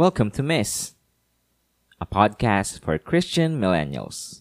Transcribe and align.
Welcome 0.00 0.30
to 0.40 0.42
Miss, 0.42 0.94
a 2.00 2.06
podcast 2.06 2.80
for 2.80 2.96
Christian 2.96 3.60
millennials. 3.60 4.40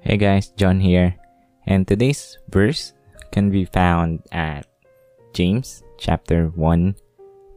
Hey 0.00 0.16
guys, 0.16 0.48
John 0.56 0.80
here, 0.80 1.20
and 1.66 1.86
today's 1.86 2.38
verse 2.48 2.94
can 3.30 3.50
be 3.50 3.66
found 3.66 4.24
at 4.32 4.64
James 5.34 5.84
chapter 5.98 6.48
1, 6.56 6.96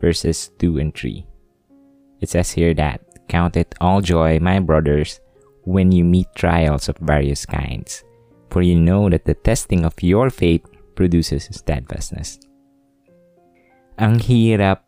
verses 0.02 0.52
2 0.60 0.80
and 0.80 0.94
3. 0.94 1.26
It 2.20 2.28
says 2.28 2.52
here 2.52 2.74
that, 2.74 3.00
Count 3.30 3.56
it 3.56 3.74
all 3.80 4.02
joy, 4.02 4.40
my 4.40 4.60
brothers, 4.60 5.22
when 5.64 5.94
you 5.94 6.04
meet 6.04 6.28
trials 6.36 6.90
of 6.90 6.98
various 7.00 7.46
kinds, 7.46 8.04
for 8.52 8.62
you 8.62 8.76
know 8.76 9.08
that 9.08 9.24
the 9.24 9.36
testing 9.36 9.86
of 9.86 9.96
your 10.04 10.30
faith 10.30 10.66
produces 10.98 11.46
steadfastness. 11.54 12.42
Ang 14.02 14.18
hirap 14.18 14.82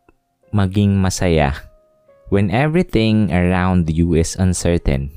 maging 0.50 0.98
masaya 0.98 1.54
when 2.34 2.50
everything 2.50 3.30
around 3.30 3.86
you 3.90 4.14
is 4.18 4.34
uncertain. 4.34 5.14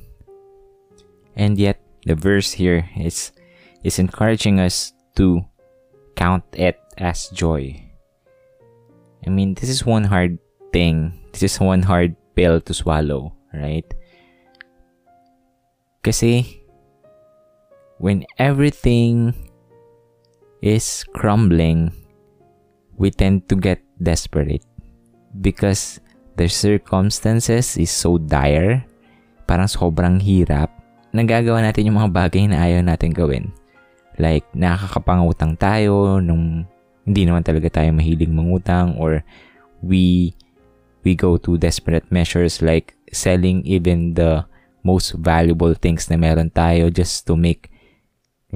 And 1.34 1.58
yet, 1.58 1.82
the 2.06 2.14
verse 2.14 2.54
here 2.54 2.90
is, 2.98 3.34
is 3.84 3.98
encouraging 3.98 4.60
us 4.60 4.94
to 5.18 5.46
count 6.16 6.46
it 6.54 6.78
as 6.98 7.30
joy. 7.30 7.82
I 9.26 9.30
mean, 9.30 9.54
this 9.56 9.70
is 9.70 9.86
one 9.86 10.04
hard 10.04 10.38
thing. 10.72 11.26
This 11.32 11.44
is 11.44 11.60
one 11.60 11.82
hard 11.82 12.16
pill 12.36 12.62
to 12.62 12.74
swallow, 12.74 13.34
right? 13.54 13.86
Kasi, 16.04 16.62
when 17.98 18.26
everything 18.38 19.34
is 20.64 21.04
crumbling, 21.12 21.92
we 22.96 23.12
tend 23.12 23.44
to 23.52 23.60
get 23.60 23.84
desperate 24.00 24.64
because 25.44 26.00
the 26.40 26.48
circumstances 26.48 27.76
is 27.76 27.92
so 27.92 28.16
dire, 28.16 28.88
parang 29.44 29.68
sobrang 29.68 30.24
hirap, 30.24 30.72
nagagawa 31.12 31.60
natin 31.60 31.92
yung 31.92 32.00
mga 32.00 32.16
bagay 32.16 32.48
na 32.48 32.64
ayaw 32.64 32.80
natin 32.80 33.12
gawin. 33.12 33.52
Like, 34.16 34.48
nakakapangutang 34.56 35.60
tayo 35.60 36.24
nung 36.24 36.64
hindi 37.04 37.28
naman 37.28 37.44
talaga 37.44 37.84
tayo 37.84 37.92
mahilig 37.92 38.32
mangutang 38.32 38.96
or 38.96 39.20
we 39.84 40.32
we 41.04 41.20
go 41.20 41.36
to 41.36 41.60
desperate 41.60 42.08
measures 42.08 42.64
like 42.64 42.96
selling 43.12 43.60
even 43.68 44.16
the 44.16 44.48
most 44.88 45.12
valuable 45.20 45.76
things 45.76 46.08
na 46.08 46.16
meron 46.16 46.48
tayo 46.48 46.88
just 46.88 47.28
to 47.28 47.36
make 47.36 47.68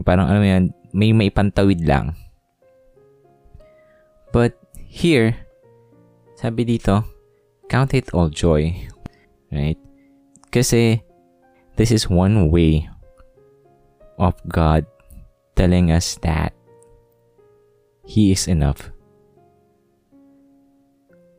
parang 0.05 0.29
ano 0.29 0.45
yan, 0.45 0.63
may 0.91 1.11
maipantawid 1.11 1.83
lang. 1.83 2.15
But 4.31 4.59
here, 4.75 5.35
sabi 6.35 6.67
dito, 6.67 7.03
count 7.71 7.95
it 7.95 8.11
all 8.13 8.29
joy. 8.29 8.75
Right? 9.51 9.79
Kasi 10.51 10.99
this 11.75 11.91
is 11.91 12.11
one 12.11 12.51
way 12.51 12.87
of 14.19 14.35
God 14.47 14.85
telling 15.55 15.91
us 15.91 16.19
that 16.21 16.53
He 18.07 18.31
is 18.31 18.47
enough. 18.47 18.91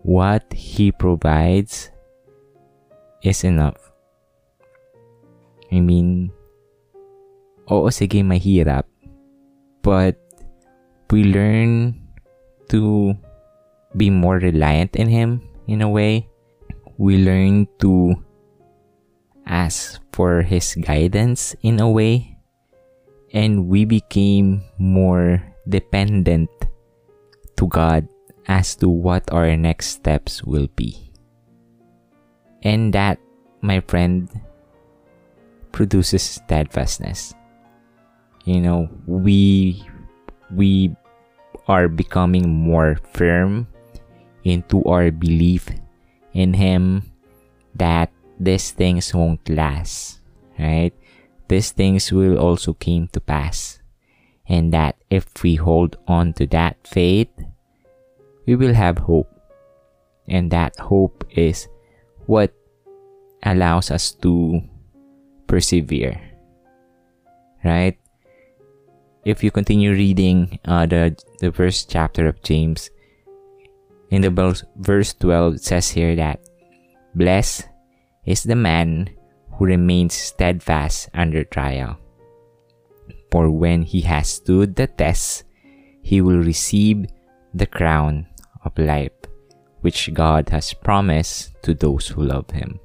What 0.04 0.48
He 0.52 0.92
provides 0.92 1.90
is 3.22 3.44
enough. 3.44 3.92
I 5.68 5.80
mean, 5.84 6.32
oo, 7.68 7.92
sige, 7.92 8.24
mahirap. 8.24 8.88
But 9.82 10.16
we 11.10 11.24
learn 11.24 12.08
to 12.68 13.16
be 13.96 14.10
more 14.10 14.36
reliant 14.36 14.96
in 14.96 15.08
Him 15.08 15.42
in 15.66 15.82
a 15.82 15.88
way. 15.88 16.28
We 16.98 17.24
learn 17.24 17.68
to 17.80 18.16
ask 19.46 20.00
for 20.12 20.42
His 20.42 20.74
guidance 20.74 21.54
in 21.62 21.80
a 21.80 21.88
way. 21.88 22.36
And 23.32 23.68
we 23.68 23.84
became 23.84 24.64
more 24.78 25.42
dependent 25.68 26.48
to 27.56 27.68
God 27.68 28.08
as 28.48 28.74
to 28.76 28.88
what 28.88 29.28
our 29.32 29.56
next 29.56 30.00
steps 30.00 30.42
will 30.42 30.68
be. 30.74 31.12
And 32.62 32.92
that, 32.94 33.20
my 33.60 33.80
friend, 33.80 34.28
produces 35.70 36.22
steadfastness. 36.22 37.34
You 38.44 38.60
know, 38.60 38.88
we 39.06 39.82
we 40.50 40.96
are 41.66 41.88
becoming 41.88 42.48
more 42.48 42.98
firm 43.12 43.68
into 44.44 44.82
our 44.84 45.10
belief 45.10 45.68
in 46.32 46.54
him 46.54 47.12
that 47.74 48.10
these 48.40 48.70
things 48.70 49.12
won't 49.12 49.48
last, 49.48 50.20
right? 50.58 50.92
These 51.48 51.72
things 51.72 52.12
will 52.12 52.38
also 52.38 52.72
came 52.72 53.08
to 53.12 53.20
pass. 53.20 53.80
And 54.48 54.72
that 54.72 54.96
if 55.10 55.28
we 55.42 55.56
hold 55.56 55.96
on 56.08 56.32
to 56.34 56.46
that 56.56 56.80
faith, 56.86 57.28
we 58.46 58.56
will 58.56 58.72
have 58.72 58.96
hope. 58.96 59.28
And 60.26 60.50
that 60.52 60.78
hope 60.78 61.24
is 61.30 61.68
what 62.24 62.52
allows 63.42 63.90
us 63.90 64.12
to 64.24 64.62
persevere. 65.46 66.20
Right? 67.62 67.98
If 69.28 69.44
you 69.44 69.50
continue 69.50 69.92
reading 69.92 70.58
uh, 70.64 70.86
the, 70.86 71.14
the 71.40 71.52
first 71.52 71.90
chapter 71.90 72.26
of 72.28 72.40
James, 72.40 72.88
in 74.08 74.22
the 74.22 74.32
verse 74.76 75.12
12, 75.12 75.56
it 75.56 75.62
says 75.62 75.90
here 75.90 76.16
that, 76.16 76.40
Blessed 77.14 77.68
is 78.24 78.42
the 78.42 78.56
man 78.56 79.10
who 79.52 79.66
remains 79.66 80.14
steadfast 80.14 81.10
under 81.12 81.44
trial. 81.44 81.98
For 83.30 83.50
when 83.50 83.82
he 83.82 84.00
has 84.08 84.28
stood 84.28 84.76
the 84.76 84.86
test, 84.86 85.44
he 86.00 86.22
will 86.22 86.40
receive 86.40 87.04
the 87.52 87.66
crown 87.66 88.28
of 88.64 88.78
life, 88.78 89.12
which 89.82 90.08
God 90.14 90.48
has 90.48 90.72
promised 90.72 91.52
to 91.64 91.74
those 91.74 92.08
who 92.08 92.24
love 92.24 92.48
him. 92.48 92.80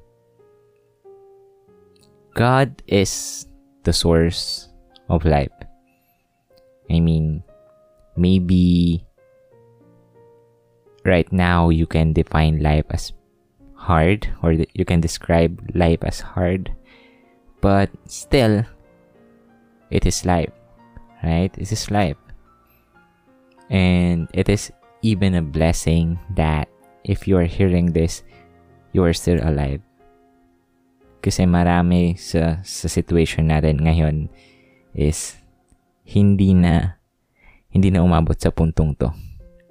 God 2.34 2.82
is 2.86 3.46
the 3.84 3.94
source 3.94 4.68
of 5.08 5.24
life. 5.24 5.53
I 6.90 7.00
mean, 7.00 7.42
maybe 8.16 9.04
right 11.04 11.30
now 11.32 11.68
you 11.68 11.86
can 11.86 12.12
define 12.12 12.62
life 12.62 12.84
as 12.90 13.12
hard 13.74 14.28
or 14.42 14.52
you 14.52 14.84
can 14.84 15.00
describe 15.00 15.60
life 15.74 16.00
as 16.02 16.20
hard, 16.20 16.72
but 17.60 17.90
still, 18.06 18.64
it 19.90 20.06
is 20.06 20.24
life, 20.24 20.52
right? 21.22 21.52
It 21.56 21.70
is 21.70 21.90
life. 21.90 22.16
And 23.70 24.28
it 24.32 24.48
is 24.48 24.72
even 25.02 25.34
a 25.34 25.42
blessing 25.42 26.18
that 26.36 26.68
if 27.04 27.28
you 27.28 27.36
are 27.36 27.48
hearing 27.48 27.92
this, 27.92 28.24
you 28.92 29.04
are 29.04 29.12
still 29.12 29.40
alive. 29.44 29.80
Kasi 31.20 31.44
marami 31.44 32.16
sa, 32.20 32.60
sa 32.60 32.88
situation 32.88 33.48
natin 33.48 33.80
ngayon 33.80 34.28
is 34.92 35.36
hindi 36.04 36.52
na 36.52 37.00
hindi 37.72 37.90
na 37.90 38.04
umabot 38.04 38.36
sa 38.36 38.52
puntong 38.54 38.94
to. 39.00 39.10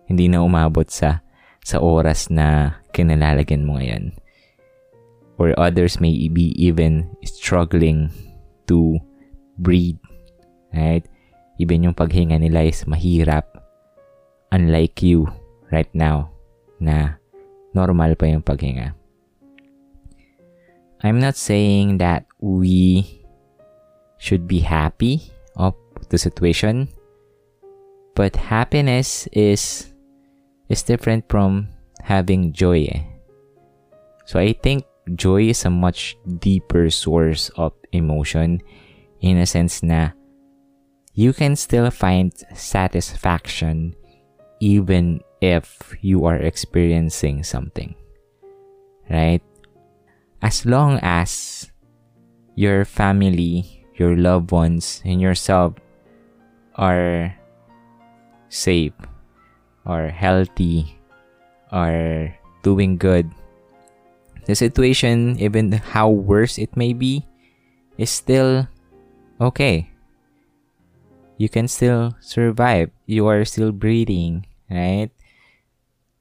Hindi 0.09 0.27
na 0.27 0.43
umabot 0.43 0.83
sa 0.89 1.23
sa 1.63 1.79
oras 1.79 2.27
na 2.27 2.77
kinalalagyan 2.91 3.63
mo 3.63 3.79
ngayon. 3.79 4.11
Or 5.39 5.55
others 5.55 6.03
may 6.03 6.27
be 6.27 6.51
even 6.59 7.07
struggling 7.23 8.11
to 8.67 8.99
breathe. 9.55 10.01
Right? 10.75 11.07
Even 11.61 11.87
yung 11.87 11.95
paghinga 11.95 12.41
nila 12.41 12.67
is 12.67 12.83
mahirap. 12.83 13.47
Unlike 14.51 14.99
you 15.07 15.31
right 15.71 15.89
now 15.95 16.29
na 16.77 17.17
normal 17.71 18.19
pa 18.19 18.27
yung 18.27 18.43
paghinga. 18.43 18.93
I'm 21.03 21.19
not 21.19 21.35
saying 21.39 22.03
that 22.03 22.27
we 22.39 23.07
should 24.19 24.47
be 24.47 24.63
happy 24.63 25.33
the 26.09 26.17
situation, 26.17 26.89
but 28.15 28.35
happiness 28.35 29.27
is 29.31 29.93
is 30.69 30.83
different 30.83 31.27
from 31.29 31.67
having 32.01 32.53
joy. 32.53 32.87
Eh. 32.91 33.03
So 34.25 34.39
I 34.39 34.53
think 34.53 34.85
joy 35.15 35.49
is 35.49 35.65
a 35.65 35.69
much 35.69 36.17
deeper 36.39 36.89
source 36.89 37.49
of 37.55 37.73
emotion 37.91 38.61
in 39.21 39.37
a 39.37 39.45
sense 39.45 39.83
na 39.83 40.11
you 41.13 41.33
can 41.33 41.55
still 41.55 41.91
find 41.91 42.33
satisfaction 42.55 43.93
even 44.59 45.21
if 45.41 45.93
you 46.01 46.25
are 46.25 46.39
experiencing 46.39 47.43
something. 47.43 47.95
Right? 49.09 49.43
as 50.43 50.67
long 50.67 50.99
as 51.01 51.71
your 52.55 52.83
family, 52.83 53.87
your 53.95 54.19
loved 54.19 54.51
ones, 54.51 55.01
and 55.07 55.21
yourself 55.21 55.73
are 56.75 57.35
safe, 58.49 58.93
or 59.85 60.07
healthy 60.07 60.97
or 61.71 62.29
doing 62.61 62.97
good. 62.97 63.29
The 64.45 64.55
situation, 64.55 65.39
even 65.39 65.71
how 65.71 66.09
worse 66.09 66.57
it 66.57 66.75
may 66.75 66.93
be, 66.93 67.25
is 67.97 68.09
still 68.09 68.67
okay. 69.39 69.89
You 71.37 71.49
can 71.49 71.67
still 71.67 72.15
survive. 72.21 72.91
You 73.05 73.27
are 73.27 73.43
still 73.45 73.71
breathing, 73.71 74.45
right? 74.69 75.09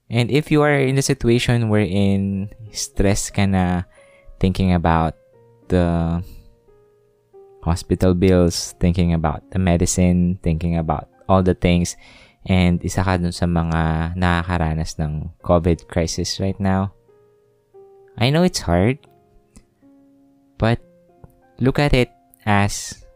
And 0.08 0.30
if 0.30 0.50
you 0.50 0.62
are 0.62 0.76
in 0.76 0.96
the 0.96 1.02
situation 1.02 1.68
wherein 1.68 2.50
stress 2.72 3.30
ka 3.30 3.46
na 3.46 3.82
thinking 4.40 4.72
about 4.72 5.14
the 5.68 6.20
hospital 7.62 8.14
bills, 8.14 8.74
thinking 8.78 9.14
about 9.14 9.42
the 9.50 9.58
medicine, 9.58 10.38
thinking 10.42 10.76
about 10.76 11.08
all 11.28 11.42
the 11.42 11.54
things, 11.54 11.96
and 12.46 12.82
isa 12.82 13.06
ka 13.06 13.16
dun 13.16 13.30
sa 13.30 13.46
mga 13.46 14.14
nakakaranas 14.18 14.98
ng 14.98 15.30
COVID 15.46 15.86
crisis 15.86 16.42
right 16.42 16.58
now, 16.58 16.90
I 18.18 18.30
know 18.30 18.42
it's 18.42 18.66
hard, 18.66 18.98
but 20.58 20.82
look 21.62 21.78
at 21.78 21.94
it 21.94 22.10
as 22.44 23.06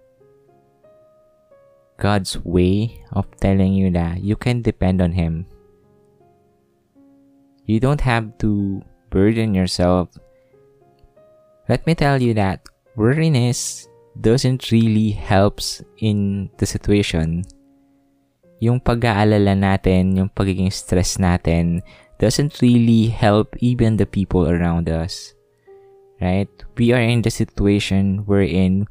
God's 1.98 2.38
way 2.44 3.02
of 3.12 3.26
telling 3.40 3.74
you 3.74 3.90
that 3.90 4.22
you 4.22 4.36
can 4.36 4.62
depend 4.62 5.02
on 5.02 5.12
Him. 5.12 5.46
You 7.66 7.80
don't 7.80 8.00
have 8.00 8.38
to 8.38 8.80
burden 9.10 9.54
yourself. 9.54 10.14
Let 11.68 11.84
me 11.86 11.94
tell 11.96 12.22
you 12.22 12.32
that 12.34 12.62
worriness 12.94 13.88
doesn't 14.20 14.72
really 14.72 15.10
helps 15.10 15.82
in 15.98 16.48
the 16.58 16.66
situation. 16.66 17.44
Yung 18.60 18.80
pag-aalala 18.80 19.52
natin, 19.52 20.16
yung 20.16 20.30
pagiging 20.32 20.72
stress 20.72 21.20
natin, 21.20 21.84
doesn't 22.18 22.60
really 22.64 23.12
help 23.12 23.52
even 23.60 23.96
the 23.96 24.08
people 24.08 24.48
around 24.48 24.88
us. 24.88 25.36
Right? 26.20 26.48
We 26.80 26.92
are 26.96 27.04
in 27.04 27.20
the 27.20 27.30
situation 27.30 28.24
wherein 28.24 28.88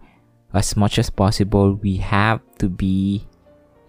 as 0.54 0.78
much 0.78 1.02
as 1.02 1.10
possible 1.10 1.74
we 1.82 1.98
have 1.98 2.40
to 2.62 2.70
be 2.70 3.26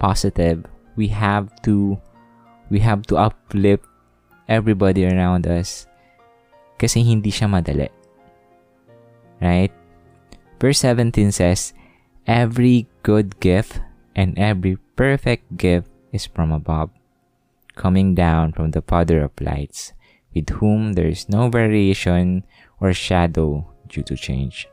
positive. 0.01 0.65
We 0.97 1.07
have 1.13 1.53
to 1.69 2.01
we 2.73 2.81
have 2.81 3.05
to 3.13 3.21
uplift 3.21 3.85
everybody 4.49 5.05
around 5.05 5.45
us 5.45 5.85
kasi 6.81 7.05
hindi 7.05 7.29
siya 7.29 7.45
madali. 7.45 7.93
Right? 9.37 9.76
Verse 10.59 10.79
17 10.79 11.31
says, 11.31 11.73
Every 12.25 12.87
good 13.03 13.39
gift 13.39 13.79
and 14.15 14.37
every 14.37 14.77
perfect 14.95 15.57
gift 15.57 15.89
is 16.11 16.25
from 16.25 16.51
above, 16.51 16.89
coming 17.75 18.15
down 18.15 18.53
from 18.53 18.71
the 18.71 18.81
Father 18.81 19.21
of 19.21 19.31
lights, 19.39 19.93
with 20.33 20.49
whom 20.49 20.93
there 20.93 21.07
is 21.07 21.29
no 21.29 21.49
variation 21.49 22.43
or 22.81 22.93
shadow 22.93 23.69
due 23.87 24.03
to 24.03 24.15
change. 24.15 24.67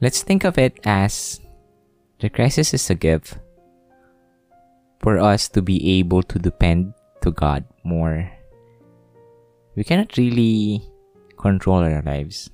Let's 0.00 0.22
think 0.22 0.44
of 0.44 0.58
it 0.58 0.78
as 0.84 1.40
the 2.20 2.28
crisis 2.28 2.74
is 2.74 2.90
a 2.90 2.94
gift 2.94 3.38
for 5.00 5.18
us 5.18 5.48
to 5.48 5.62
be 5.62 5.98
able 5.98 6.22
to 6.24 6.38
depend 6.38 6.94
to 7.22 7.30
God 7.32 7.64
more. 7.82 8.30
We 9.74 9.84
cannot 9.84 10.16
really 10.16 10.82
control 11.38 11.82
our 11.82 12.02
lives. 12.02 12.50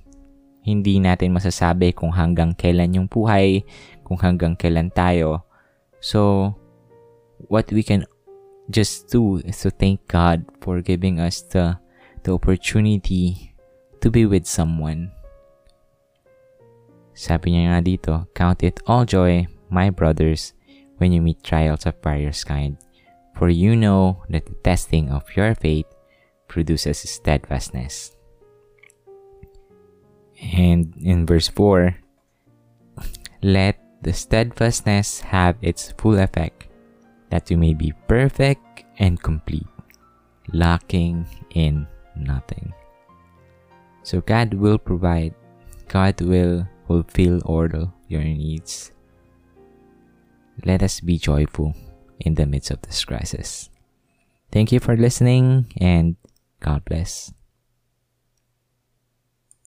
Hindi 0.64 0.96
natin 0.96 1.36
masasabi 1.36 1.92
kung 1.92 2.16
hanggang 2.16 2.56
kailan 2.56 2.96
yung 2.96 3.08
buhay, 3.08 3.68
kung 4.00 4.16
hanggang 4.16 4.56
kailan 4.56 4.88
tayo. 4.88 5.44
So, 6.00 6.52
what 7.52 7.68
we 7.68 7.84
can 7.84 8.08
just 8.72 9.12
do 9.12 9.44
is 9.44 9.60
to 9.60 9.70
thank 9.70 10.08
God 10.08 10.48
for 10.64 10.80
giving 10.80 11.20
us 11.20 11.44
the, 11.44 11.76
the 12.24 12.32
opportunity 12.32 13.52
to 14.00 14.08
be 14.08 14.24
with 14.24 14.48
someone. 14.48 15.12
Sabi 17.12 17.54
niya 17.54 17.76
nga 17.76 17.80
dito, 17.84 18.12
Count 18.34 18.64
it 18.64 18.80
all 18.88 19.04
joy, 19.04 19.46
my 19.70 19.92
brothers, 19.92 20.56
when 20.98 21.12
you 21.12 21.20
meet 21.20 21.44
trials 21.44 21.86
of 21.86 21.94
various 22.02 22.42
kind. 22.42 22.80
For 23.36 23.50
you 23.50 23.76
know 23.76 24.22
that 24.30 24.46
the 24.46 24.56
testing 24.64 25.10
of 25.10 25.28
your 25.36 25.54
faith 25.54 25.86
produces 26.48 27.02
steadfastness. 27.02 28.14
And 30.40 30.94
in 31.00 31.26
verse 31.26 31.48
4, 31.48 31.96
let 33.42 33.78
the 34.02 34.12
steadfastness 34.12 35.20
have 35.20 35.56
its 35.62 35.92
full 35.96 36.18
effect, 36.18 36.68
that 37.30 37.50
you 37.50 37.56
may 37.56 37.74
be 37.74 37.92
perfect 38.08 38.84
and 38.98 39.22
complete, 39.22 39.66
lacking 40.52 41.26
in 41.50 41.86
nothing. 42.16 42.72
So 44.02 44.20
God 44.20 44.54
will 44.54 44.78
provide, 44.78 45.34
God 45.88 46.20
will 46.20 46.68
fulfill 46.86 47.40
all 47.44 47.68
your 48.08 48.22
needs. 48.22 48.92
Let 50.64 50.82
us 50.82 51.00
be 51.00 51.18
joyful 51.18 51.74
in 52.20 52.34
the 52.34 52.46
midst 52.46 52.70
of 52.70 52.82
this 52.82 53.04
crisis. 53.04 53.70
Thank 54.52 54.70
you 54.70 54.80
for 54.80 54.96
listening 54.96 55.72
and 55.78 56.16
God 56.60 56.84
bless. 56.84 57.32